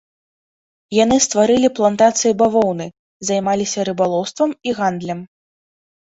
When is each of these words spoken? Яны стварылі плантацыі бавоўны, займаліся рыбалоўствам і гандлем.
Яны 1.03 1.17
стварылі 1.25 1.67
плантацыі 1.79 2.31
бавоўны, 2.41 2.87
займаліся 3.29 3.79
рыбалоўствам 3.89 4.55
і 4.71 4.75
гандлем. 4.79 5.21